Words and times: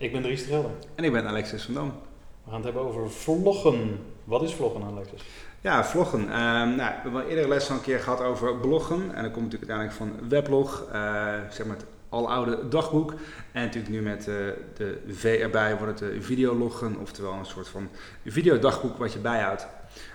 Ik 0.00 0.12
ben 0.12 0.22
Dries 0.22 0.42
de 0.42 0.48
Gelder. 0.48 0.70
En 0.94 1.04
ik 1.04 1.12
ben 1.12 1.26
Alexis 1.26 1.62
van 1.62 1.74
Dam. 1.74 1.92
We 2.44 2.50
gaan 2.50 2.54
het 2.54 2.64
hebben 2.64 2.82
over 2.82 3.10
vloggen. 3.10 3.98
Wat 4.24 4.42
is 4.42 4.54
vloggen, 4.54 4.82
Alexis? 4.82 5.22
Ja, 5.60 5.84
vloggen. 5.84 6.20
Ehm, 6.20 6.74
nou, 6.76 6.76
we 6.76 7.00
hebben 7.02 7.22
al 7.22 7.28
eerder 7.28 7.48
les 7.48 7.70
al 7.70 7.76
een 7.76 7.82
keer 7.82 8.00
gehad 8.00 8.20
over 8.20 8.56
bloggen. 8.56 9.14
En 9.14 9.22
dat 9.22 9.32
komt 9.32 9.44
natuurlijk 9.44 9.70
uiteindelijk 9.70 9.92
van 9.92 10.28
weblog, 10.28 10.86
uh, 10.92 11.34
zeg 11.50 11.66
maar 11.66 11.76
het 11.76 11.86
aloude 12.08 12.68
dagboek. 12.68 13.14
En 13.52 13.62
natuurlijk 13.62 13.92
nu 13.92 14.02
met 14.02 14.18
uh, 14.18 14.34
de 14.76 15.00
V 15.08 15.38
erbij 15.42 15.76
wordt 15.78 16.00
het 16.00 16.12
videologgen, 16.20 16.96
oftewel 17.00 17.32
een 17.32 17.46
soort 17.46 17.68
van 17.68 17.88
videodagboek 18.26 18.96
wat 18.96 19.12
je 19.12 19.18
bijhoudt. 19.18 19.66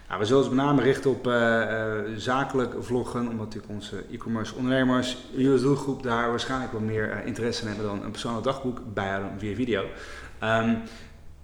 Nou, 0.08 0.20
we 0.20 0.26
zullen 0.26 0.44
ons 0.44 0.54
met 0.54 0.66
name 0.66 0.82
richten 0.82 1.10
op 1.10 1.28
uh, 1.28 2.02
zakelijk 2.16 2.74
vloggen, 2.80 3.20
omdat 3.20 3.46
natuurlijk 3.46 3.74
onze 3.74 4.04
e-commerce 4.12 4.56
ondernemers, 4.56 5.18
jullie 5.36 5.62
doelgroep, 5.62 6.04
daar 6.04 6.30
waarschijnlijk 6.30 6.72
wel 6.72 6.82
meer 6.82 7.10
uh, 7.10 7.26
interesse 7.26 7.62
in 7.62 7.68
hebben 7.68 7.86
dan 7.86 8.04
een 8.04 8.12
persoonlijk 8.12 8.46
dagboek 8.46 8.82
bijhouden 8.94 9.32
via 9.38 9.56
video. 9.56 9.82
Um, 10.44 10.82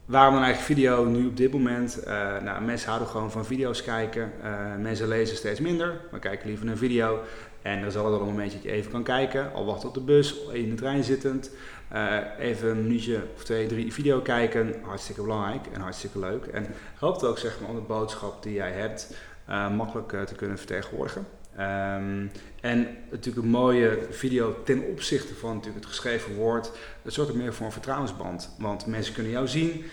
waarom 0.05 0.33
dan 0.33 0.43
eigenlijk 0.43 0.79
video 0.79 1.05
nu 1.05 1.27
op 1.27 1.37
dit 1.37 1.51
moment? 1.51 2.03
nou, 2.43 2.61
mensen 2.61 2.87
houden 2.87 3.07
gewoon 3.07 3.31
van 3.31 3.45
video's 3.45 3.83
kijken. 3.83 4.31
mensen 4.79 5.07
lezen 5.07 5.37
steeds 5.37 5.59
minder, 5.59 5.99
maar 6.11 6.19
kijken 6.19 6.47
liever 6.47 6.67
een 6.67 6.77
video. 6.77 7.19
En 7.61 7.83
er 7.83 7.91
zal 7.91 8.03
wel 8.09 8.19
een 8.19 8.25
momentje 8.25 8.57
dat 8.57 8.63
je 8.63 8.71
even 8.71 8.91
kan 8.91 9.03
kijken, 9.03 9.53
al 9.53 9.65
wacht 9.65 9.85
op 9.85 9.93
de 9.93 10.01
bus, 10.01 10.35
in 10.51 10.69
de 10.69 10.75
trein 10.75 11.03
zittend. 11.03 11.51
Uh, 11.93 12.17
even 12.39 12.69
een 12.69 12.81
minuutje 12.81 13.23
of 13.35 13.43
twee, 13.43 13.67
drie 13.67 13.93
video 13.93 14.19
kijken. 14.19 14.75
Hartstikke 14.81 15.21
belangrijk 15.21 15.67
en 15.73 15.81
hartstikke 15.81 16.19
leuk. 16.19 16.45
En 16.45 16.67
helpt 16.95 17.23
ook 17.23 17.37
zeg 17.37 17.59
maar, 17.59 17.69
om 17.69 17.75
de 17.75 17.81
boodschap 17.81 18.43
die 18.43 18.53
jij 18.53 18.71
hebt 18.71 19.13
uh, 19.49 19.75
makkelijk 19.75 20.11
uh, 20.11 20.21
te 20.21 20.35
kunnen 20.35 20.57
vertegenwoordigen. 20.57 21.25
Um, 21.61 22.31
en 22.61 22.87
natuurlijk 23.09 23.45
een 23.45 23.51
mooie 23.51 23.99
video 24.09 24.63
ten 24.63 24.83
opzichte 24.83 25.35
van 25.35 25.49
natuurlijk 25.49 25.83
het 25.83 25.93
geschreven 25.93 26.35
woord. 26.35 26.71
Het 27.01 27.13
zorgt 27.13 27.31
ook 27.31 27.37
meer 27.37 27.53
voor 27.53 27.65
een 27.65 27.71
vertrouwensband. 27.71 28.55
Want 28.59 28.85
mensen 28.85 29.13
kunnen 29.13 29.31
jou 29.31 29.47
zien, 29.47 29.85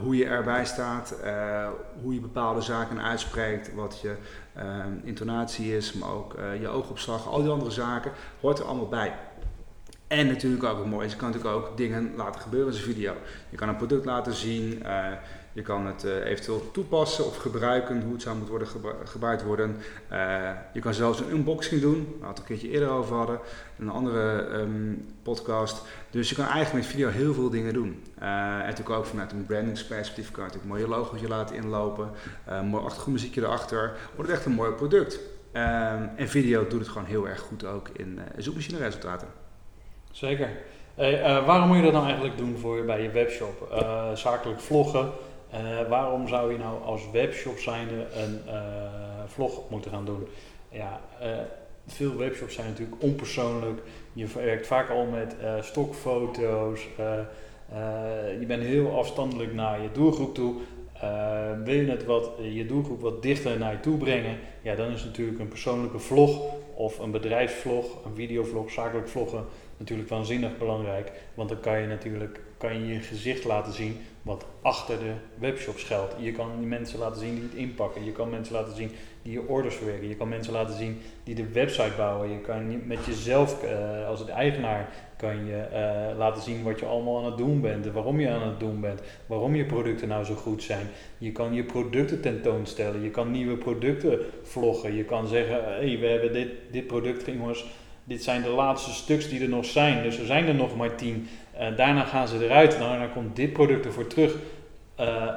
hoe 0.00 0.16
je 0.16 0.24
erbij 0.26 0.64
staat, 0.64 1.14
hoe 2.02 2.14
je 2.14 2.20
bepaalde 2.20 2.60
zaken 2.60 3.02
uitspreekt, 3.02 3.74
wat 3.74 4.00
je 4.00 4.14
intonatie 5.02 5.76
is, 5.76 5.92
maar 5.92 6.10
ook 6.10 6.36
je 6.60 6.68
oogopslag, 6.68 7.28
al 7.28 7.42
die 7.42 7.50
andere 7.50 7.70
zaken, 7.70 8.12
hoort 8.40 8.58
er 8.58 8.64
allemaal 8.64 8.88
bij. 8.88 9.14
En 10.06 10.26
natuurlijk 10.26 10.64
ook 10.64 10.78
het 10.78 10.86
mooie 10.86 11.06
is, 11.06 11.12
je 11.12 11.18
kan 11.18 11.30
natuurlijk 11.30 11.56
ook 11.56 11.76
dingen 11.76 12.12
laten 12.16 12.40
gebeuren 12.40 12.68
in 12.68 12.78
zijn 12.78 12.92
video. 12.92 13.14
Je 13.50 13.56
kan 13.56 13.68
een 13.68 13.76
product 13.76 14.04
laten 14.04 14.34
zien, 14.34 14.82
uh, 14.82 15.06
je 15.52 15.62
kan 15.62 15.86
het 15.86 16.04
uh, 16.04 16.24
eventueel 16.24 16.70
toepassen 16.70 17.26
of 17.26 17.36
gebruiken, 17.36 18.02
hoe 18.02 18.12
het 18.12 18.22
zou 18.22 18.36
moeten 18.36 18.54
worden 18.54 18.72
gebru 18.72 18.92
gebruikt 19.04 19.42
worden. 19.42 19.76
Uh, 20.12 20.50
je 20.72 20.80
kan 20.80 20.94
zelfs 20.94 21.20
een 21.20 21.30
unboxing 21.30 21.80
doen, 21.80 22.06
waar 22.08 22.20
we 22.20 22.26
het 22.26 22.38
een 22.38 22.44
keertje 22.44 22.70
eerder 22.70 22.88
over 22.88 23.16
hadden, 23.16 23.38
een 23.78 23.88
andere 23.88 24.48
um, 24.52 25.06
podcast. 25.22 25.82
Dus 26.10 26.28
je 26.28 26.34
kan 26.34 26.46
eigenlijk 26.46 26.84
met 26.84 26.94
video 26.94 27.08
heel 27.08 27.34
veel 27.34 27.50
dingen 27.50 27.72
doen. 27.72 28.02
en 28.18 28.58
natuurlijk 28.58 28.90
ook 28.90 29.06
vanuit 29.06 29.32
een 29.32 29.46
brandingsperspectief 29.46 30.30
kan 30.30 30.44
je 30.44 30.50
natuurlijk 30.50 30.80
een 30.80 30.86
mooie 30.86 30.98
logootje 30.98 31.28
laten 31.28 31.56
inlopen, 31.56 32.10
een 32.46 32.66
mooi 32.66 32.84
achtergrondmuziekje 32.84 33.42
erachter. 33.42 33.96
Wordt 34.14 34.30
het 34.30 34.38
echt 34.38 34.46
een 34.46 34.52
mooi 34.52 34.72
product. 34.72 35.14
Um, 35.52 36.10
en 36.16 36.28
video 36.28 36.66
doet 36.66 36.80
het 36.80 36.88
gewoon 36.88 37.06
heel 37.06 37.28
erg 37.28 37.40
goed 37.40 37.64
ook 37.64 37.88
in 37.88 38.20
zoekmachine 38.36 38.78
resultaten. 38.78 39.45
Zeker. 40.16 40.48
Uh, 40.98 41.46
waarom 41.46 41.68
moet 41.68 41.76
je 41.76 41.82
dat 41.82 41.92
nou 41.92 42.04
eigenlijk 42.04 42.36
doen 42.36 42.56
voor, 42.56 42.84
bij 42.84 43.02
je 43.02 43.10
webshop? 43.10 43.68
Uh, 43.72 44.12
zakelijk 44.14 44.60
vloggen. 44.60 45.10
Uh, 45.54 45.88
waarom 45.88 46.28
zou 46.28 46.52
je 46.52 46.58
nou 46.58 46.82
als 46.82 47.10
webshop 47.10 47.58
zijnde 47.58 47.94
een 47.94 48.40
vlog 49.26 49.70
moeten 49.70 49.90
gaan 49.90 50.04
doen? 50.04 50.26
Ja, 50.68 51.00
veel 51.86 52.16
webshops 52.16 52.54
zijn 52.54 52.66
natuurlijk 52.66 53.02
onpersoonlijk. 53.02 53.80
Je 54.12 54.26
werkt 54.34 54.66
vaak 54.66 54.90
al 54.90 55.04
met 55.04 55.36
stokfoto's. 55.60 56.86
je 58.40 58.44
bent 58.46 58.62
heel 58.62 58.98
afstandelijk 58.98 59.54
naar 59.54 59.82
je 59.82 59.92
doelgroep 59.92 60.34
toe. 60.34 60.54
wil 61.64 61.74
je 61.74 61.90
het 61.90 62.04
wat, 62.04 62.30
je 62.52 62.66
doelgroep 62.66 63.00
wat 63.00 63.22
dichter 63.22 63.58
naar 63.58 63.72
je 63.72 63.80
toe 63.80 63.96
brengen? 63.96 64.38
Ja, 64.62 64.74
dan 64.74 64.90
is 64.90 65.04
natuurlijk 65.04 65.38
een 65.38 65.48
persoonlijke 65.48 65.98
vlog 65.98 66.40
of 66.76 66.98
een 66.98 67.10
bedrijfsvlog, 67.10 68.04
een 68.04 68.14
videovlog, 68.14 68.70
zakelijk 68.70 69.08
vloggen 69.08 69.44
natuurlijk 69.76 70.08
waanzinnig 70.08 70.58
belangrijk. 70.58 71.12
Want 71.34 71.48
dan 71.48 71.60
kan 71.60 71.80
je 71.80 71.86
natuurlijk 71.86 72.40
kan 72.58 72.80
je, 72.80 72.94
je 72.94 73.00
gezicht 73.00 73.44
laten 73.44 73.72
zien 73.72 74.00
wat 74.22 74.44
achter 74.62 74.98
de 74.98 75.12
webshop 75.38 75.78
schuilt. 75.78 76.14
Je 76.18 76.32
kan 76.32 76.68
mensen 76.68 76.98
laten 76.98 77.20
zien 77.20 77.34
die 77.34 77.42
het 77.42 77.54
inpakken. 77.54 78.04
Je 78.04 78.12
kan 78.12 78.30
mensen 78.30 78.54
laten 78.54 78.76
zien 78.76 78.90
die 79.26 79.34
je 79.34 79.48
orders 79.48 79.74
verwerken. 79.74 80.08
Je 80.08 80.16
kan 80.16 80.28
mensen 80.28 80.52
laten 80.52 80.76
zien 80.76 81.00
die 81.24 81.34
de 81.34 81.48
website 81.52 81.92
bouwen. 81.96 82.30
Je 82.30 82.40
kan 82.40 82.86
met 82.86 83.04
jezelf 83.04 83.64
uh, 83.64 84.08
als 84.08 84.20
het 84.20 84.28
eigenaar 84.28 84.88
kan 85.16 85.46
je 85.46 85.66
uh, 85.72 86.18
laten 86.18 86.42
zien 86.42 86.62
wat 86.62 86.80
je 86.80 86.86
allemaal 86.86 87.18
aan 87.18 87.24
het 87.24 87.36
doen 87.36 87.60
bent. 87.60 87.86
En 87.86 87.92
waarom 87.92 88.20
je 88.20 88.30
aan 88.30 88.48
het 88.48 88.60
doen 88.60 88.80
bent. 88.80 89.00
Waarom 89.26 89.54
je 89.54 89.64
producten 89.64 90.08
nou 90.08 90.24
zo 90.24 90.34
goed 90.34 90.62
zijn. 90.62 90.86
Je 91.18 91.32
kan 91.32 91.54
je 91.54 91.64
producten 91.64 92.20
tentoonstellen. 92.20 93.02
Je 93.02 93.10
kan 93.10 93.30
nieuwe 93.30 93.56
producten 93.56 94.18
vloggen. 94.42 94.94
Je 94.94 95.04
kan 95.04 95.26
zeggen, 95.26 95.64
hé, 95.64 95.88
hey, 95.88 95.98
we 95.98 96.06
hebben 96.06 96.32
dit, 96.32 96.48
dit 96.70 96.86
product, 96.86 97.26
jongens 97.26 97.66
dit 98.04 98.22
zijn 98.22 98.42
de 98.42 98.48
laatste 98.48 98.92
stuks 98.92 99.28
die 99.28 99.42
er 99.42 99.48
nog 99.48 99.64
zijn. 99.64 100.02
Dus 100.02 100.18
er 100.18 100.26
zijn 100.26 100.46
er 100.46 100.54
nog 100.54 100.76
maar 100.76 100.94
tien. 100.94 101.28
Uh, 101.54 101.76
daarna 101.76 102.04
gaan 102.04 102.28
ze 102.28 102.44
eruit. 102.44 102.78
Nou, 102.78 102.90
daarna 102.90 103.06
komt 103.06 103.36
dit 103.36 103.52
product 103.52 103.84
ervoor 103.84 104.06
terug. 104.06 104.36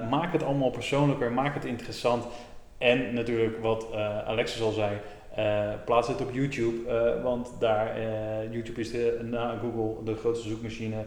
Maak 0.10 0.34
het 0.34 0.44
allemaal 0.44 0.70
persoonlijker. 0.70 1.32
Maak 1.32 1.54
het 1.54 1.66
interessant. 1.66 2.26
En 2.80 3.14
natuurlijk 3.14 3.62
wat 3.62 3.88
uh, 3.94 4.28
Alexis 4.28 4.62
al 4.62 4.72
zei. 4.72 4.98
plaats 5.86 6.08
het 6.08 6.22
op 6.22 6.32
YouTube. 6.32 6.92
want 7.24 7.52
daar, 7.60 8.02
YouTube 8.52 8.80
is 8.80 8.92
de, 8.92 9.20
na 9.24 9.58
Google 9.62 10.04
de 10.04 10.16
grootste 10.16 10.50
zoekmachine 10.50 11.06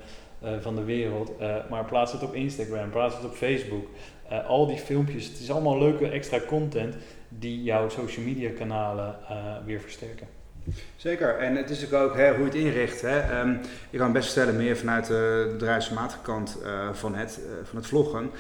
van 0.61 0.75
de 0.75 0.85
wereld. 0.85 1.33
maar 1.71 1.85
plaats 1.85 2.13
het 2.13 2.23
op 2.23 2.35
Instagram. 2.35 2.91
Plaats 2.91 3.15
het 3.15 3.25
op 3.25 3.33
Facebook. 3.33 3.87
al 4.47 4.67
die 4.67 4.79
filmpjes. 4.79 5.27
Het 5.27 5.39
is 5.39 5.51
allemaal 5.51 5.79
leuke 5.79 6.09
extra 6.09 6.39
content. 6.47 6.97
Die 7.29 7.63
jouw 7.63 7.89
social 7.89 8.25
media 8.25 8.51
kanalen 8.51 9.17
weer 9.65 9.81
versterken. 9.81 10.42
Zeker, 10.97 11.39
en 11.39 11.57
het 11.57 11.71
is 11.71 11.81
natuurlijk 11.81 12.11
ook 12.11 12.17
hè, 12.17 12.29
hoe 12.29 12.39
je 12.39 12.45
het 12.45 12.55
inricht. 12.55 13.01
Hè. 13.01 13.41
Um, 13.41 13.61
je 13.91 13.99
kan 13.99 14.13
best 14.13 14.31
stellen 14.31 14.57
meer 14.57 14.77
vanuit 14.77 15.07
de 15.07 15.49
bedrijfsmatige 15.53 16.21
kant 16.23 16.59
uh, 16.63 16.89
van, 16.93 17.15
het, 17.15 17.41
uh, 17.41 17.53
van 17.65 17.77
het 17.77 17.87
vloggen. 17.87 18.31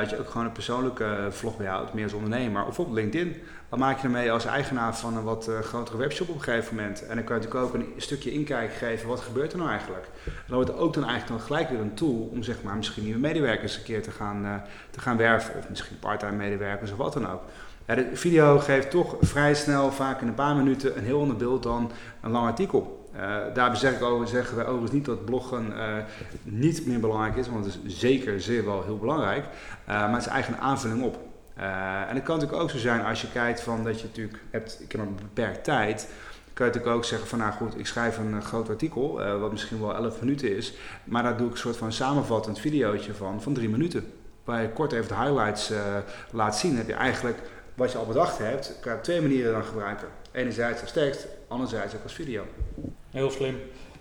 Dat 0.00 0.10
je 0.10 0.18
ook 0.18 0.30
gewoon 0.30 0.46
een 0.46 0.52
persoonlijke 0.52 1.26
vlog 1.30 1.56
bijhoudt, 1.56 1.94
meer 1.94 2.04
als 2.04 2.12
ondernemer. 2.12 2.64
Of 2.66 2.78
op 2.78 2.92
LinkedIn. 2.92 3.42
Wat 3.68 3.80
maak 3.80 3.98
je 3.98 4.04
ermee 4.04 4.32
als 4.32 4.46
eigenaar 4.46 4.96
van 4.96 5.16
een 5.16 5.22
wat 5.22 5.50
grotere 5.62 5.96
webshop 5.96 6.28
op 6.28 6.34
een 6.34 6.42
gegeven 6.42 6.76
moment? 6.76 7.06
En 7.06 7.14
dan 7.14 7.24
kan 7.24 7.36
je 7.36 7.42
natuurlijk 7.42 7.74
ook 7.74 7.74
een 7.74 7.92
stukje 7.96 8.32
inkijk 8.32 8.72
geven, 8.72 9.08
wat 9.08 9.20
gebeurt 9.20 9.52
er 9.52 9.58
nou 9.58 9.70
eigenlijk? 9.70 10.04
En 10.24 10.32
dan 10.46 10.54
wordt 10.56 10.70
het 10.70 10.78
ook 10.78 10.94
dan 10.94 11.04
eigenlijk 11.04 11.38
dan 11.38 11.46
gelijk 11.46 11.68
weer 11.68 11.80
een 11.80 11.94
tool 11.94 12.28
om 12.32 12.42
zeg 12.42 12.62
maar 12.62 12.76
misschien 12.76 13.04
nieuwe 13.04 13.18
medewerkers 13.20 13.76
een 13.76 13.82
keer 13.82 14.02
te 14.02 14.10
gaan, 14.10 14.62
te 14.90 15.00
gaan 15.00 15.16
werven. 15.16 15.54
Of 15.58 15.68
misschien 15.68 15.98
parttime 15.98 16.32
medewerkers 16.32 16.90
of 16.90 16.96
wat 16.96 17.12
dan 17.12 17.30
ook. 17.30 17.42
Ja, 17.86 17.94
de 17.94 18.08
video 18.12 18.58
geeft 18.58 18.90
toch 18.90 19.16
vrij 19.20 19.54
snel, 19.54 19.92
vaak 19.92 20.20
in 20.20 20.28
een 20.28 20.34
paar 20.34 20.56
minuten, 20.56 20.96
een 20.96 21.04
heel 21.04 21.20
ander 21.20 21.36
beeld 21.36 21.62
dan 21.62 21.90
een 22.20 22.30
lang 22.30 22.46
artikel. 22.46 23.10
Uh, 23.14 23.20
daarbij 23.54 23.78
zeg 23.78 23.92
ik 23.92 24.02
over, 24.02 24.28
zeggen 24.28 24.56
wij 24.56 24.64
overigens 24.64 24.92
niet 24.92 25.04
dat 25.04 25.24
bloggen 25.24 25.66
uh, 25.76 25.96
niet 26.42 26.86
meer 26.86 27.00
belangrijk 27.00 27.36
is, 27.36 27.48
want 27.48 27.64
het 27.64 27.78
is 27.84 27.98
zeker 27.98 28.40
zeer 28.40 28.64
wel 28.64 28.82
heel 28.84 28.98
belangrijk. 28.98 29.44
Uh, 29.44 29.86
maar 29.86 30.12
het 30.12 30.20
is 30.20 30.26
eigenlijk 30.26 30.62
een 30.62 30.68
aanvulling 30.68 31.02
op. 31.02 31.18
en 32.08 32.14
het 32.14 32.22
kan 32.22 32.34
natuurlijk 32.34 32.62
ook 32.62 32.70
zo 32.70 32.78
zijn 32.78 33.04
als 33.04 33.20
je 33.20 33.30
kijkt 33.30 33.60
van 33.60 33.84
dat 33.84 34.00
je 34.00 34.06
natuurlijk 34.06 34.38
hebt, 34.50 34.78
ik 34.80 34.92
heb 34.92 35.00
een 35.00 35.14
beperkt 35.14 35.64
tijd, 35.64 36.08
kan 36.52 36.66
je 36.66 36.72
natuurlijk 36.72 36.96
ook 36.96 37.04
zeggen 37.04 37.28
van 37.28 37.38
nou 37.38 37.52
goed, 37.52 37.78
ik 37.78 37.86
schrijf 37.86 38.18
een 38.18 38.42
groot 38.42 38.68
artikel, 38.68 39.38
wat 39.40 39.50
misschien 39.50 39.80
wel 39.80 39.94
11 39.94 40.20
minuten 40.20 40.56
is, 40.56 40.74
maar 41.04 41.22
daar 41.22 41.36
doe 41.36 41.46
ik 41.46 41.52
een 41.52 41.58
soort 41.58 41.76
van 41.76 41.92
samenvattend 41.92 42.58
videootje 42.58 43.14
van, 43.14 43.42
van 43.42 43.52
drie 43.52 43.68
minuten. 43.68 44.12
Waar 44.44 44.62
je 44.62 44.68
kort 44.68 44.92
even 44.92 45.08
de 45.08 45.14
highlights 45.14 45.72
laat 46.30 46.56
zien, 46.56 46.76
heb 46.76 46.86
je 46.86 46.94
eigenlijk 46.94 47.38
wat 47.74 47.92
je 47.92 47.98
al 47.98 48.06
bedacht 48.06 48.38
hebt, 48.38 48.78
kan 48.80 48.92
je 48.92 48.98
op 48.98 49.04
twee 49.04 49.20
manieren 49.20 49.52
dan 49.52 49.64
gebruiken. 49.64 50.08
Enerzijds 50.32 50.80
als 50.80 50.92
tekst, 50.92 51.26
anderzijds 51.48 51.94
ook 51.94 52.02
als 52.02 52.12
video. 52.12 52.42
Heel 53.10 53.30
slim. 53.30 53.56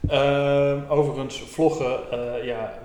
Uh, 0.10 0.92
overigens, 0.92 1.42
vloggen, 1.42 2.00
uh, 2.14 2.46
ja, 2.46 2.80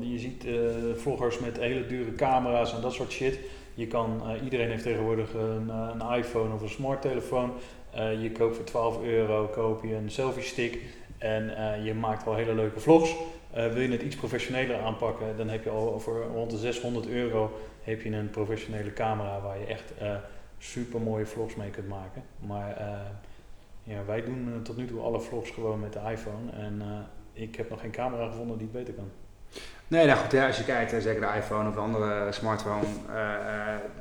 je 0.00 0.18
ziet 0.18 0.44
uh, 0.44 0.54
vloggers 0.96 1.38
met 1.38 1.58
hele 1.58 1.86
dure 1.86 2.14
camera's 2.14 2.74
en 2.74 2.80
dat 2.80 2.92
soort 2.92 3.12
shit. 3.12 3.38
Je 3.74 3.86
kan, 3.86 4.22
iedereen 4.44 4.70
heeft 4.70 4.82
tegenwoordig 4.82 5.34
een, 5.34 5.68
een, 5.68 6.16
iPhone 6.16 6.54
of 6.54 6.62
een 6.62 6.68
smarttelefoon. 6.68 7.52
je 8.20 8.32
koopt 8.32 8.56
voor 8.56 8.64
12 8.64 9.02
euro 9.02 9.46
koop 9.46 9.82
je 9.84 9.94
een 9.94 10.10
selfie 10.10 10.42
stick 10.42 10.78
en 11.18 11.52
je 11.84 11.94
maakt 11.94 12.24
wel 12.24 12.34
hele 12.34 12.54
leuke 12.54 12.80
vlogs. 12.80 13.14
Eh, 13.54 13.72
wil 13.72 13.82
je 13.82 13.88
het 13.88 14.02
iets 14.02 14.16
professioneler 14.16 14.80
aanpakken, 14.80 15.36
dan 15.36 15.48
heb 15.48 15.64
je 15.64 15.70
al 15.70 16.00
voor 16.00 16.22
rond 16.22 16.50
de 16.50 16.56
600 16.56 17.08
euro 17.08 17.58
heb 17.82 18.02
je 18.02 18.10
een 18.10 18.30
professionele 18.30 18.92
camera 18.92 19.40
waar 19.40 19.58
je 19.58 19.66
echt 19.66 19.92
uh, 20.02 20.16
super 20.58 21.00
mooie 21.00 21.26
vlogs 21.26 21.54
mee 21.54 21.70
kunt 21.70 21.88
maken. 21.88 22.22
Maar 22.38 22.82
ja, 23.82 24.04
wij 24.04 24.24
doen 24.24 24.60
tot 24.62 24.76
nu 24.76 24.86
toe 24.86 25.00
alle 25.00 25.20
vlogs 25.20 25.50
gewoon 25.50 25.80
met 25.80 25.92
de 25.92 26.00
iPhone 26.10 26.50
en 26.52 26.82
ik 27.32 27.56
heb 27.56 27.70
nog 27.70 27.80
geen 27.80 27.90
camera 27.90 28.28
gevonden 28.28 28.58
die 28.58 28.66
het 28.66 28.76
beter 28.76 28.94
kan. 28.94 29.10
Nee, 29.88 30.06
nou 30.06 30.18
goed, 30.18 30.34
als 30.34 30.56
je 30.56 30.64
kijkt, 30.64 31.02
zeker 31.02 31.20
de 31.20 31.36
iPhone 31.36 31.68
of 31.68 31.76
andere 31.76 32.32
smartphone, 32.32 32.84
uh, 33.08 33.20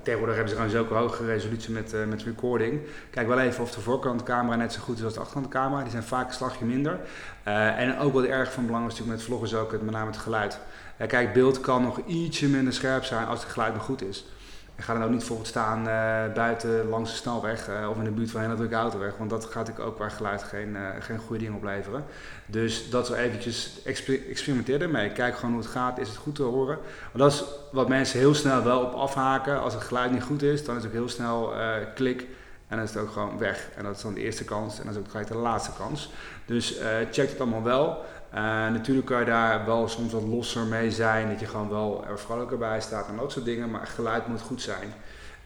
tegenwoordig 0.03 0.35
hebben 0.35 0.53
ze 0.53 0.59
gewoon 0.59 0.75
zulke 0.75 0.93
hoge 0.93 1.25
resolutie 1.25 1.73
met, 1.73 1.93
uh, 1.93 2.05
met 2.05 2.23
recording. 2.23 2.81
Kijk 3.09 3.27
wel 3.27 3.39
even 3.39 3.63
of 3.63 3.71
de 3.71 3.81
voorkantcamera 3.81 4.55
net 4.55 4.73
zo 4.73 4.81
goed 4.81 4.97
is 4.97 5.03
als 5.03 5.13
de 5.13 5.19
achterkantcamera. 5.19 5.81
Die 5.81 5.91
zijn 5.91 6.03
vaak 6.03 6.27
een 6.27 6.33
slagje 6.33 6.65
minder. 6.65 6.99
en 7.43 7.99
ook 7.99 8.13
wat 8.13 8.23
erg 8.23 8.51
van 8.51 8.65
belang 8.65 8.85
is 8.85 8.91
natuurlijk 8.91 9.17
met 9.17 9.25
vloggen 9.25 9.47
is 9.47 9.55
ook 9.55 9.71
het, 9.71 9.81
met 9.81 9.93
name 9.93 10.11
het 10.11 10.17
geluid. 10.17 10.59
kijk, 11.07 11.33
beeld 11.33 11.59
kan 11.59 11.81
nog 11.81 11.99
ietsje 12.05 12.47
minder 12.47 12.73
scherp 12.73 13.03
zijn 13.03 13.27
als 13.27 13.43
het 13.43 13.51
geluid 13.51 13.73
nog 13.73 13.83
goed 13.83 14.03
is. 14.03 14.25
Ik 14.75 14.83
ga 14.83 14.93
dan 14.93 15.03
ook 15.03 15.09
niet 15.09 15.17
bijvoorbeeld 15.17 15.47
staan 15.47 15.79
uh, 15.79 16.33
buiten 16.33 16.89
langs 16.89 17.11
de 17.11 17.17
snelweg 17.17 17.69
uh, 17.69 17.89
of 17.89 17.97
in 17.97 18.03
de 18.03 18.11
buurt 18.11 18.31
van 18.31 18.39
een 18.39 18.45
hele 18.45 18.57
drukke 18.57 18.75
autoweg, 18.75 19.17
want 19.17 19.29
dat 19.29 19.45
gaat 19.45 19.55
natuurlijk 19.55 19.87
ook 19.87 19.95
qua 19.95 20.09
geluid 20.09 20.43
geen, 20.43 20.69
uh, 20.69 20.87
geen 20.99 21.17
goede 21.17 21.39
dingen 21.39 21.57
opleveren. 21.57 22.03
Dus 22.45 22.89
dat 22.89 23.09
we 23.09 23.15
eventjes 23.15 23.81
exper 23.85 24.29
experimenteer 24.29 24.81
ermee. 24.81 25.11
Kijk 25.11 25.35
gewoon 25.35 25.51
hoe 25.51 25.61
het 25.61 25.71
gaat, 25.71 25.99
is 25.99 26.07
het 26.07 26.17
goed 26.17 26.35
te 26.35 26.43
horen. 26.43 26.77
Want 27.11 27.23
dat 27.23 27.31
is 27.31 27.43
wat 27.71 27.87
mensen 27.87 28.19
heel 28.19 28.33
snel 28.33 28.63
wel 28.63 28.81
op 28.81 28.93
afhaken. 28.93 29.61
Als 29.61 29.73
het 29.73 29.83
geluid 29.83 30.11
niet 30.11 30.23
goed 30.23 30.41
is, 30.41 30.65
dan 30.65 30.75
is 30.75 30.83
het 30.83 30.91
ook 30.91 30.97
heel 30.97 31.09
snel 31.09 31.53
klik 31.95 32.27
en 32.67 32.75
dan 32.77 32.85
is 32.85 32.93
het 32.93 33.03
ook 33.03 33.11
gewoon 33.11 33.37
weg. 33.37 33.69
En 33.75 33.83
dat 33.83 33.95
is 33.95 34.01
dan 34.01 34.13
de 34.13 34.21
eerste 34.21 34.43
kans 34.43 34.79
en 34.79 34.85
dat 34.85 34.95
is 34.95 34.99
ook 34.99 35.09
gelijk 35.09 35.27
de 35.27 35.37
laatste 35.37 35.71
kans. 35.77 36.11
Dus 36.45 36.77
check 37.11 37.29
het 37.29 37.39
allemaal 37.39 37.63
wel. 37.63 38.05
Uh, 38.33 38.39
natuurlijk 38.69 39.05
kan 39.05 39.19
je 39.19 39.25
daar 39.25 39.65
wel 39.65 39.87
soms 39.87 40.13
wat 40.13 40.23
losser 40.23 40.65
mee 40.65 40.91
zijn, 40.91 41.29
dat 41.29 41.39
je 41.39 41.45
gewoon 41.45 41.69
wel 41.69 42.05
er 42.07 42.19
vrolijker 42.19 42.57
bij 42.57 42.81
staat 42.81 43.07
en 43.07 43.15
dat 43.15 43.31
soort 43.31 43.45
dingen, 43.45 43.71
maar 43.71 43.87
geluid 43.87 44.27
moet 44.27 44.41
goed 44.41 44.61
zijn. 44.61 44.93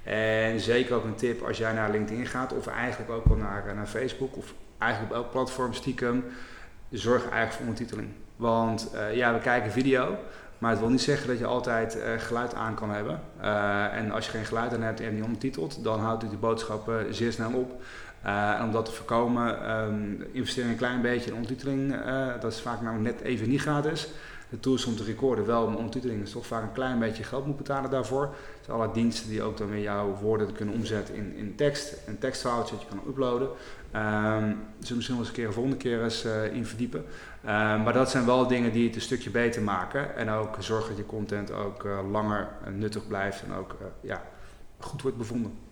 En 0.04 0.60
zeker 0.60 0.96
ook 0.96 1.04
een 1.04 1.16
tip 1.16 1.42
als 1.42 1.58
jij 1.58 1.74
naar 1.74 1.92
LinkedIn 1.92 2.26
gaat, 2.26 2.54
of 2.54 2.68
eigenlijk 2.68 3.12
ook 3.12 3.26
wel 3.26 3.38
naar, 3.38 3.68
eh, 3.68 3.76
naar 3.76 3.86
Facebook, 3.86 4.38
of 4.38 4.54
eigenlijk 4.78 5.12
op 5.12 5.18
elk 5.18 5.32
platform 5.32 5.74
stiekem, 5.74 6.26
zorg 6.92 7.22
eigenlijk 7.22 7.52
voor 7.52 7.62
ondertiteling. 7.62 8.10
Want 8.36 8.92
ja, 9.14 9.34
we 9.34 9.40
kijken 9.40 9.72
video, 9.72 10.18
maar 10.58 10.72
het 10.72 10.80
wil 10.80 10.90
niet 10.90 11.02
zeggen 11.02 11.28
dat 11.28 11.40
je 11.40 11.46
altijd 11.46 11.96
uh, 11.96 12.04
geluid 12.18 12.54
aan 12.54 12.76
kan 12.76 12.90
hebben. 12.90 13.20
en 13.92 14.12
als 14.12 14.26
je 14.26 14.32
geen 14.32 14.46
geluid 14.46 14.74
aan 14.74 14.82
hebt 14.82 15.00
en 15.00 15.14
niet 15.14 15.24
ondertitelt, 15.24 15.84
dan 15.84 16.00
houdt 16.00 16.22
het 16.22 16.32
de 16.32 16.38
boodschappen 16.38 17.16
zeer 17.16 17.32
snel 17.32 17.52
op. 17.52 17.82
Uh, 18.26 18.60
en 18.60 18.64
om 18.64 18.72
dat 18.72 18.86
te 18.86 18.92
voorkomen, 18.92 19.72
um, 19.80 20.26
investeren 20.32 20.70
een 20.70 20.78
klein 20.78 21.02
beetje 21.02 21.30
in 21.30 21.36
ondertiteling. 21.36 21.96
Dat 22.42 22.52
is 22.52 22.62
vaak 22.62 22.82
namelijk 22.82 23.16
net 23.16 23.28
even 23.28 23.50
niet 23.50 23.62
gratis. 23.62 24.10
De 24.50 24.60
tools 24.60 24.86
om 24.86 24.96
te 24.96 25.04
recorden 25.04 25.46
wel, 25.46 25.68
maar 25.68 25.78
ondertiteling 25.78 26.22
is 26.22 26.32
toch 26.32 26.46
vaak 26.46 26.64
een 26.64 26.72
klein 26.72 27.00
beetje 27.00 27.24
geld 27.24 27.46
moet 27.46 27.58
betalen 27.58 27.90
daarvoor. 27.90 28.36
Dus 28.60 28.70
alle 28.70 28.92
diensten 28.92 29.30
die 29.30 29.42
ook 29.42 29.58
dan 29.58 29.70
weer 29.70 29.82
jouw 29.82 30.18
woorden 30.22 30.54
kunnen 30.54 30.76
omzetten 30.76 31.16
in, 31.16 31.36
in 31.36 31.56
tekst, 31.56 31.98
een 32.08 32.18
tekstfoutje 32.18 32.76
dat 32.76 32.84
je 32.84 32.90
kan 32.90 33.08
uploaden. 33.08 33.50
Um, 33.96 34.60
dus 34.80 34.94
misschien 34.94 35.16
wel 35.16 35.26
eens 35.26 35.28
een 35.28 35.34
keer 35.34 35.48
een 35.48 35.54
volgende 35.54 35.78
keer 35.78 36.04
eens 36.04 36.26
uh, 36.26 36.54
in 36.54 36.66
verdiepen. 36.66 37.00
Um, 37.00 37.84
maar 37.84 37.94
dat 37.94 38.10
zijn 38.10 38.26
wel 38.26 38.48
dingen 38.48 38.72
die 38.72 38.86
het 38.86 38.96
een 38.96 39.02
stukje 39.02 39.30
beter 39.30 39.62
maken. 39.62 40.16
En 40.16 40.30
ook 40.30 40.56
zorgen 40.60 40.90
dat 40.90 40.98
je 40.98 41.06
content 41.06 41.52
ook 41.52 41.88
langer 42.12 42.48
nuttig 42.74 43.08
blijft 43.08 43.44
en 43.44 43.54
ook 43.54 43.76
ja, 44.02 44.24
goed 44.80 45.02
wordt 45.02 45.18
bevonden. 45.18 45.67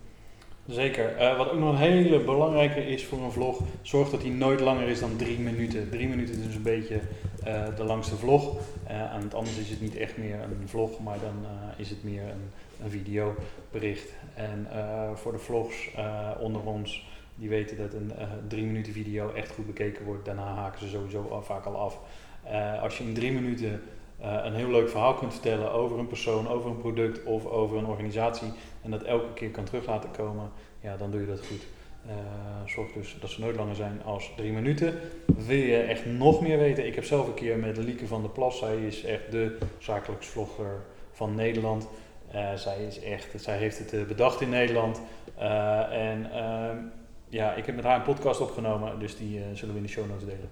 Zeker. 0.68 1.20
Uh, 1.20 1.36
wat 1.36 1.50
ook 1.50 1.58
nog 1.58 1.70
een 1.70 1.76
hele 1.76 2.20
belangrijke 2.20 2.86
is 2.86 3.04
voor 3.04 3.18
een 3.18 3.32
vlog, 3.32 3.60
zorg 3.82 4.10
dat 4.10 4.22
hij 4.22 4.30
nooit 4.30 4.60
langer 4.60 4.88
is 4.88 5.00
dan 5.00 5.16
drie 5.16 5.38
minuten. 5.38 5.90
Drie 5.90 6.08
minuten 6.08 6.34
is 6.34 6.44
dus 6.44 6.54
een 6.54 6.62
beetje 6.62 7.00
uh, 7.46 7.76
de 7.76 7.84
langste 7.84 8.16
vlog. 8.16 8.56
Uh, 8.90 9.14
en 9.14 9.32
anders 9.32 9.58
is 9.58 9.70
het 9.70 9.80
niet 9.80 9.96
echt 9.96 10.16
meer 10.16 10.34
een 10.34 10.68
vlog, 10.68 11.00
maar 11.00 11.18
dan 11.20 11.46
is 11.76 11.90
het 11.90 12.04
meer 12.04 12.22
een, 12.22 12.50
een 12.84 12.90
videobericht. 12.90 14.12
En 14.34 14.66
voor 15.14 15.32
de 15.32 15.38
vlogs 15.38 15.90
onder 16.38 16.62
ons, 16.62 17.06
die 17.34 17.48
weten 17.48 17.76
dat 17.76 17.92
een 17.92 18.12
drie 18.48 18.64
minuten 18.64 18.92
video 18.92 19.32
echt 19.32 19.50
goed 19.50 19.66
bekeken 19.66 20.04
wordt. 20.04 20.24
Daarna 20.24 20.54
haken 20.54 20.80
ze 20.80 20.88
sowieso 20.88 21.28
al, 21.30 21.42
vaak 21.42 21.64
al 21.64 21.76
af. 21.76 21.98
als 22.80 22.98
je 22.98 23.04
in 23.04 23.14
drie 23.14 23.32
minuten 23.32 23.82
een 24.20 24.54
heel 24.54 24.70
leuk 24.70 24.88
verhaal 24.88 25.14
kunt 25.14 25.32
vertellen 25.32 25.72
over 25.72 25.98
een 25.98 26.06
persoon, 26.06 26.48
over 26.48 26.70
een 26.70 26.78
product 26.78 27.24
of 27.24 27.46
over 27.46 27.78
een 27.78 27.86
organisatie 27.86 28.52
en 28.82 28.90
dat 28.90 29.02
elke 29.02 29.32
keer 29.34 29.50
kan 29.50 29.64
terug 29.64 29.86
laten 29.86 30.10
komen, 30.10 30.50
ja, 30.80 30.96
dan 30.96 31.10
doe 31.10 31.20
je 31.20 31.26
dat 31.26 31.46
goed. 31.46 31.66
Uh, 32.06 32.12
zorg 32.66 32.92
dus 32.92 33.16
dat 33.20 33.30
ze 33.30 33.40
nooit 33.40 33.56
langer 33.56 33.74
zijn 33.74 34.02
als 34.04 34.32
drie 34.36 34.52
minuten. 34.52 34.94
Wil 35.26 35.56
je 35.56 35.76
echt 35.76 36.06
nog 36.06 36.40
meer 36.40 36.58
weten? 36.58 36.86
Ik 36.86 36.94
heb 36.94 37.04
zelf 37.04 37.26
een 37.26 37.34
keer 37.34 37.58
met 37.58 37.76
Lieke 37.76 38.06
van 38.06 38.20
der 38.20 38.30
Plas, 38.30 38.58
zij 38.58 38.76
is 38.76 39.04
echt 39.04 39.30
de 39.30 39.58
zakelijksvlogger 39.78 40.82
van 41.12 41.34
Nederland. 41.34 41.88
Uh, 42.34 42.54
zij, 42.54 42.84
is 42.84 43.00
echt, 43.00 43.26
zij 43.36 43.56
heeft 43.56 43.78
het 43.78 44.06
bedacht 44.06 44.40
in 44.40 44.48
Nederland. 44.48 45.00
en 45.90 46.32
ehm, 46.32 46.76
ja, 47.28 47.54
ik 47.54 47.66
heb 47.66 47.74
met 47.74 47.84
haar 47.84 47.96
een 47.96 48.14
podcast 48.14 48.40
opgenomen, 48.40 48.98
dus 48.98 49.16
die 49.16 49.40
zullen 49.52 49.74
we 49.74 49.80
in 49.80 49.86
de 49.86 49.92
show 49.92 50.08
notes 50.08 50.24
delen. 50.24 50.50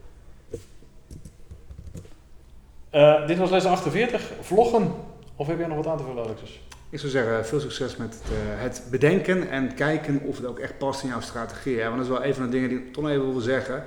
Dit 3.27 3.39
was 3.39 3.51
les 3.51 3.65
48, 3.65 4.31
vloggen. 4.41 4.93
Of 5.37 5.47
heb 5.47 5.59
jij 5.59 5.67
nog 5.67 5.77
wat 5.77 5.87
aan 5.87 5.97
te 5.97 6.05
vullen, 6.05 6.25
Alexis? 6.25 6.61
Ik 6.91 6.99
zou 6.99 7.13
zeggen, 7.13 7.47
veel 7.47 7.61
succes 7.61 7.97
met 7.97 8.15
het, 8.15 8.33
uh, 8.33 8.63
het, 8.63 8.83
bedenken 8.91 9.51
en 9.51 9.75
kijken 9.75 10.21
of 10.21 10.37
het 10.37 10.47
ook 10.47 10.59
echt 10.59 10.79
past 10.79 11.03
in 11.03 11.09
jouw 11.09 11.21
strategie. 11.21 11.81
Hè? 11.81 11.85
Want 11.85 11.97
dat 11.97 12.05
is 12.05 12.13
wel 12.13 12.25
een 12.25 12.35
van 12.35 12.45
de 12.45 12.51
dingen 12.51 12.69
die 12.69 12.79
ik 12.79 12.93
toch 12.93 13.09
even 13.09 13.33
wil 13.33 13.41
zeggen. 13.41 13.75
Uh, 13.75 13.85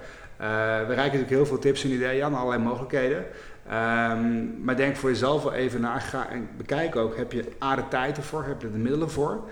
we 0.88 0.94
reiken 0.94 1.04
natuurlijk 1.04 1.30
heel 1.30 1.46
veel 1.46 1.60
tips 1.60 1.84
en 1.84 1.90
ideeën 1.90 2.24
aan, 2.24 2.36
allerlei 2.36 2.64
mogelijkheden. 2.64 3.26
Um, 3.72 4.64
maar 4.64 4.76
denk 4.76 4.96
voor 4.96 5.10
jezelf 5.10 5.44
wel 5.44 5.54
even 5.54 5.82
na. 5.82 6.02
En 6.30 6.50
bekijk 6.58 6.96
ook, 6.96 7.18
heb 7.18 7.32
je 7.32 7.46
A 7.64 7.88
tijd 7.90 8.18
ervoor, 8.18 8.44
heb 8.44 8.62
je 8.62 8.72
de 8.72 8.78
middelen 8.78 9.12
voor? 9.12 9.50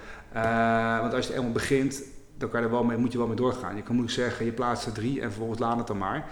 Want 1.01 1.13
als 1.13 1.25
je 1.25 1.31
het 1.31 1.39
eenmaal 1.39 1.51
begint, 1.51 2.03
dan 2.37 2.49
kan 2.49 2.59
je 2.59 2.65
er 2.65 2.71
wel 2.71 2.83
mee, 2.83 2.97
moet 2.97 3.11
je 3.11 3.17
wel 3.17 3.27
mee 3.27 3.35
doorgaan. 3.35 3.75
Je 3.75 3.81
kan 3.81 3.95
moeilijk 3.95 4.19
zeggen, 4.19 4.45
je 4.45 4.51
plaatst 4.51 4.85
er 4.85 4.91
drie 4.91 5.21
en 5.21 5.27
vervolgens 5.27 5.59
laat 5.59 5.77
het 5.77 5.87
dan 5.87 5.97
maar. 5.97 6.27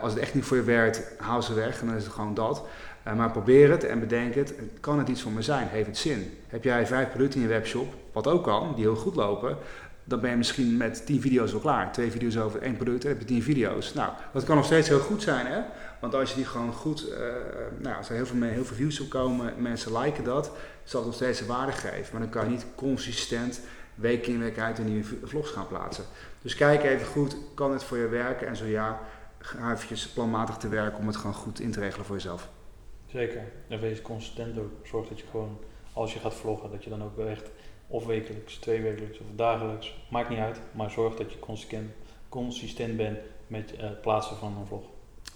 als 0.00 0.12
het 0.12 0.22
echt 0.22 0.34
niet 0.34 0.44
voor 0.44 0.56
je 0.56 0.62
werkt, 0.62 1.02
haal 1.18 1.42
ze 1.42 1.54
weg 1.54 1.80
en 1.80 1.86
dan 1.86 1.96
is 1.96 2.04
het 2.04 2.12
gewoon 2.12 2.34
dat. 2.34 2.64
Uh, 3.06 3.14
maar 3.14 3.30
probeer 3.30 3.70
het 3.70 3.84
en 3.84 4.00
bedenk 4.00 4.34
het. 4.34 4.54
Kan 4.80 4.98
het 4.98 5.08
iets 5.08 5.22
voor 5.22 5.32
me 5.32 5.42
zijn? 5.42 5.68
Heeft 5.68 5.86
het 5.86 5.98
zin? 5.98 6.38
Heb 6.48 6.64
jij 6.64 6.86
vijf 6.86 7.10
producten 7.10 7.40
in 7.40 7.46
je 7.46 7.52
webshop, 7.52 7.94
wat 8.12 8.26
ook 8.26 8.44
kan, 8.44 8.72
die 8.74 8.84
heel 8.84 8.96
goed 8.96 9.14
lopen, 9.14 9.56
dan 10.04 10.20
ben 10.20 10.30
je 10.30 10.36
misschien 10.36 10.76
met 10.76 11.06
tien 11.06 11.20
video's 11.20 11.52
al 11.52 11.60
klaar. 11.60 11.92
Twee 11.92 12.10
video's 12.10 12.36
over 12.36 12.62
één 12.62 12.76
product, 12.76 13.02
dan 13.02 13.10
heb 13.10 13.20
je 13.20 13.26
tien 13.26 13.42
video's. 13.42 13.94
Nou, 13.94 14.12
dat 14.32 14.44
kan 14.44 14.56
nog 14.56 14.64
steeds 14.64 14.88
heel 14.88 14.98
goed 14.98 15.22
zijn, 15.22 15.46
hè? 15.46 15.60
Want 16.00 16.14
als 16.14 16.30
je 16.30 16.36
die 16.36 16.44
gewoon 16.44 16.72
goed, 16.72 17.08
uh, 17.08 17.16
nou, 17.78 17.96
als 17.96 18.08
er 18.08 18.14
heel 18.14 18.26
veel, 18.26 18.42
heel 18.42 18.64
veel 18.64 18.76
views 18.76 19.00
op 19.00 19.08
komen, 19.08 19.52
mensen 19.58 19.98
liken 19.98 20.24
dat, 20.24 20.50
zal 20.84 21.00
het 21.00 21.08
nog 21.08 21.18
steeds 21.18 21.46
waarde 21.46 21.72
geven. 21.72 22.08
Maar 22.12 22.20
dan 22.20 22.30
kan 22.30 22.44
je 22.44 22.50
niet 22.50 22.66
consistent 22.74 23.60
week 23.94 24.26
in 24.26 24.38
week 24.38 24.58
uit 24.58 24.78
een 24.78 24.84
nieuwe 24.84 25.04
vlogs 25.24 25.50
gaan 25.50 25.68
plaatsen. 25.68 26.04
Dus 26.42 26.54
kijk 26.54 26.82
even 26.82 27.06
goed, 27.06 27.36
kan 27.54 27.72
het 27.72 27.84
voor 27.84 27.98
je 27.98 28.08
werken? 28.08 28.46
En 28.46 28.56
zo 28.56 28.64
ja, 28.64 29.00
ga 29.38 29.72
eventjes 29.72 30.08
planmatig 30.08 30.56
te 30.56 30.68
werken 30.68 30.98
om 30.98 31.06
het 31.06 31.16
gewoon 31.16 31.34
goed 31.34 31.60
in 31.60 31.70
te 31.70 31.80
regelen 31.80 32.06
voor 32.06 32.16
jezelf. 32.16 32.48
Zeker. 33.06 33.42
En 33.68 33.80
wees 33.80 34.02
consistent 34.02 34.58
ook. 34.58 34.70
Zorg 34.82 35.08
dat 35.08 35.18
je 35.18 35.26
gewoon, 35.30 35.58
als 35.92 36.12
je 36.12 36.18
gaat 36.18 36.34
vloggen, 36.34 36.70
dat 36.70 36.84
je 36.84 36.90
dan 36.90 37.02
ook 37.02 37.18
echt 37.18 37.50
of 37.86 38.06
wekelijks, 38.06 38.56
tweewekelijks 38.56 39.18
of 39.18 39.26
dagelijks, 39.36 39.94
maakt 40.10 40.28
niet 40.28 40.38
uit, 40.38 40.60
maar 40.70 40.90
zorg 40.90 41.16
dat 41.16 41.32
je 41.32 41.38
consistent, 41.38 41.90
consistent 42.28 42.96
bent 42.96 43.18
met 43.46 43.76
eh, 43.76 43.88
het 43.88 44.00
plaatsen 44.00 44.36
van 44.36 44.56
een 44.56 44.66
vlog. 44.66 44.84